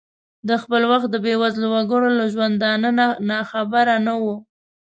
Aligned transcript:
د 0.47 0.49
خپل 0.63 0.81
وخت 0.91 1.07
د 1.11 1.15
بې 1.25 1.33
وزلو 1.41 1.67
وګړو 1.73 2.09
له 2.19 2.25
ژوندانه 2.33 2.89
ناخبره 3.29 3.95
نه 4.07 4.13
ؤ. 4.29 4.33